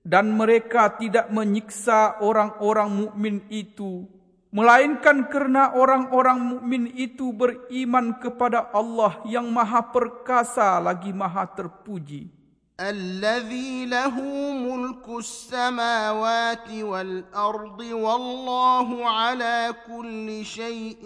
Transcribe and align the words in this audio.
dan 0.00 0.32
mereka 0.32 0.96
tidak 0.98 1.30
menyiksa 1.30 2.18
orang-orang 2.18 2.90
mukmin 3.04 3.44
itu 3.46 4.08
melainkan 4.54 5.30
kerana 5.30 5.78
orang-orang 5.78 6.58
mukmin 6.58 6.90
itu 6.98 7.30
beriman 7.30 8.18
kepada 8.18 8.70
Allah 8.74 9.22
yang 9.26 9.46
Maha 9.50 9.94
Perkasa 9.94 10.82
lagi 10.82 11.14
Maha 11.14 11.46
Terpuji 11.54 12.40
الذي 12.80 13.92
له 13.92 14.16
ملك 14.56 15.04
السماوات 15.04 16.72
والأرض 16.72 17.80
والله 17.80 18.88
على 19.04 19.76
كل 19.84 20.44
شيء 20.44 21.04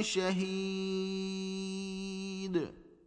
شهيد 0.00 1.76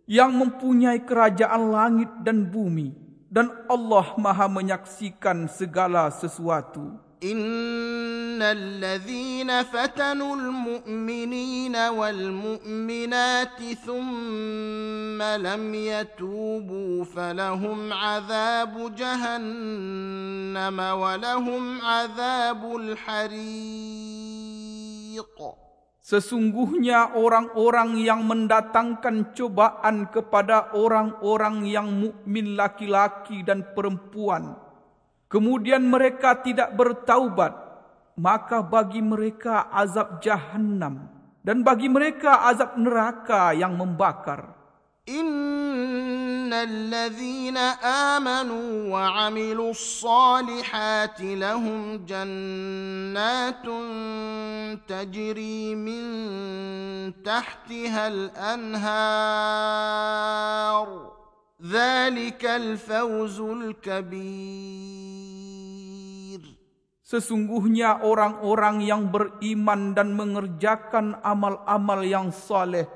yang 0.05 0.29
mempunyai 0.29 1.01
kerajaan 1.05 1.73
langit 1.73 2.09
dan 2.21 2.45
bumi 2.53 2.93
dan 3.33 3.49
Allah 3.65 4.13
Maha 4.21 4.45
menyaksikan 4.45 5.49
segala 5.49 6.13
sesuatu 6.13 7.01
إن 7.22 8.42
الذين 8.42 9.62
فتنوا 9.62 10.36
المؤمنين 10.36 11.76
والمؤمنات 11.76 13.62
ثم 13.86 15.22
لم 15.22 15.74
يتوبوا 15.74 17.04
فلهم 17.04 17.92
عذاب 17.92 18.94
جهنم 18.94 20.78
ولهم 20.80 21.80
عذاب 21.82 22.76
الحريق 22.76 24.34
Sesungguhnya 26.04 27.16
orang-orang 27.16 27.96
yang 27.96 28.28
mendatangkan 28.28 29.32
cobaan 29.32 30.12
kepada 30.12 30.76
orang-orang 30.76 31.64
yang 31.64 31.88
mukmin 31.88 32.60
laki-laki 32.60 33.40
dan 33.40 33.72
perempuan 33.72 34.52
kemudian 35.28 35.84
mereka 35.86 36.40
tidak 36.40 36.72
bertaubat 36.74 37.52
maka 38.14 38.62
bagi 38.62 39.02
mereka 39.02 39.68
azab 39.74 40.22
jahannam 40.22 41.10
dan 41.44 41.60
bagi 41.60 41.90
mereka 41.90 42.48
azab 42.48 42.78
neraka 42.78 43.52
yang 43.52 43.74
membakar 43.74 44.54
إن 45.04 46.52
الذين 46.52 47.56
آمنوا 48.16 48.88
وعملوا 48.88 49.70
الصالحات 49.70 51.20
لهم 51.20 52.06
جنات 52.08 53.66
تجري 54.88 55.74
من 55.74 56.04
تحتها 57.22 58.08
الأنهار 58.08 58.84
ذلك 61.66 62.44
الفوز 62.44 63.40
الكبير 63.40 65.03
Sesungguhnya 67.04 68.00
orang-orang 68.00 68.80
yang 68.80 69.12
beriman 69.12 69.92
dan 69.92 70.16
mengerjakan 70.16 71.20
amal-amal 71.20 72.00
yang 72.00 72.32
saleh 72.32 72.88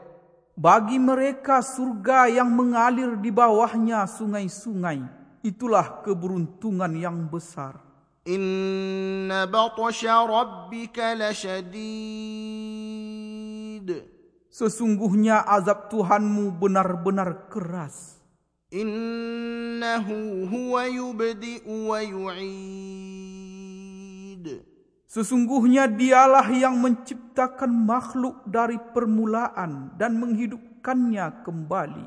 bagi 0.57 0.97
mereka 0.97 1.61
surga 1.61 2.33
yang 2.33 2.49
mengalir 2.51 3.21
di 3.21 3.29
bawahnya 3.29 4.09
sungai-sungai 4.09 5.05
itulah 5.45 6.01
keberuntungan 6.01 6.97
yang 6.97 7.29
besar. 7.29 7.79
Inna 8.25 9.45
batasha 9.45 10.25
rabbika 10.25 11.13
lasyadid. 11.13 11.79
Sesungguhnya 14.49 15.45
azab 15.47 15.93
Tuhanmu 15.93 16.57
benar-benar 16.57 17.53
keras. 17.53 18.19
Innahu 18.73 20.49
huwa 20.49 20.89
yubdi 20.89 21.61
wa 21.63 22.01
yu'id. 22.01 23.08
Sesungguhnya 25.09 25.89
dialah 25.89 26.53
yang 26.53 26.77
menciptakan 26.85 27.73
makhluk 27.73 28.45
dari 28.45 28.77
permulaan 28.93 29.97
dan 29.97 30.21
menghidupkannya 30.21 31.49
kembali. 31.49 32.07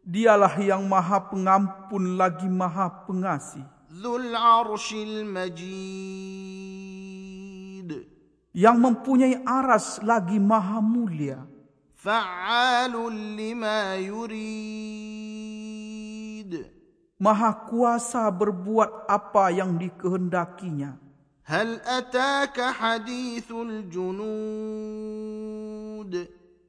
Dialah 0.00 0.56
yang 0.64 0.88
maha 0.88 1.20
pengampun 1.28 2.16
lagi 2.16 2.48
maha 2.48 3.04
pengasih. 3.04 3.68
Zul 3.92 4.32
arshil 4.32 5.28
majid. 5.28 5.60
Yang 8.56 8.76
mempunyai 8.80 9.44
aras 9.44 10.00
lagi 10.00 10.40
maha 10.40 10.80
mulia. 10.80 11.44
Fa'alul 12.00 13.36
lima 13.36 14.00
yurid. 14.00 15.29
Maha 17.19 17.51
kuasa 17.71 18.27
berbuat 18.27 19.07
apa 19.07 19.47
yang 19.55 19.79
dikehendakinya. 19.79 21.05
هل 21.45 21.77
أتاك 21.85 22.61
حديث 22.61 23.51
الجنود 23.51 24.25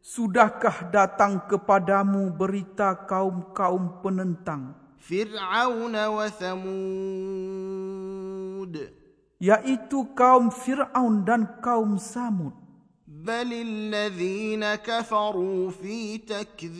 Sudahkah 0.07 0.87
datang 0.95 1.51
kepadamu 1.51 2.31
berita 2.31 2.95
kaum-kaum 2.95 3.99
penentang, 4.07 4.71
فرعون 5.03 5.97
وثمود 5.99 7.35
yaitu 9.43 10.07
kaum 10.15 10.55
Fir'aun 10.55 11.27
dan 11.27 11.59
kaum 11.59 11.99
Samud? 11.99 12.55
بل 13.27 13.51
الذين 13.51 14.63
كفروا 14.87 15.71
في 15.75 16.19
تكذيب 16.23 16.77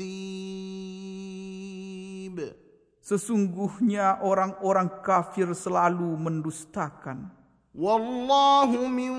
Sesungguhnya 3.12 4.24
orang-orang 4.24 5.04
kafir 5.04 5.52
selalu 5.52 6.16
mendustakan. 6.16 7.28
Wallahu 7.76 8.88
min 8.88 9.12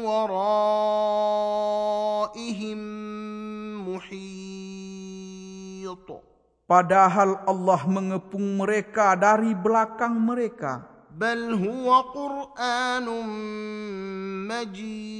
waraihim 0.00 0.40
muhit. 3.84 4.40
Padahal 6.64 7.44
Allah 7.44 7.84
mengepung 7.84 8.56
mereka 8.56 9.12
dari 9.12 9.52
belakang 9.52 10.16
mereka. 10.16 10.88
Bal 11.12 11.52
huwa 11.52 12.00
Qur'anun 12.16 13.28
majid. 14.48 15.19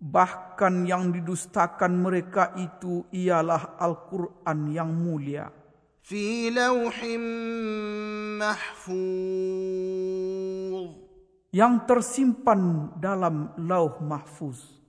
Bahkan 0.00 0.88
yang 0.88 1.12
didustakan 1.12 1.92
mereka 2.00 2.56
itu 2.56 3.04
ialah 3.12 3.76
Al-Quran 3.76 4.72
yang 4.72 4.88
mulia. 4.88 5.52
Fi 6.00 6.48
lawhim 6.48 7.20
mahfuz. 8.40 8.96
Yang 11.52 11.74
tersimpan 11.84 12.96
dalam 12.96 13.52
lauh 13.60 14.00
mahfuz. 14.00 14.79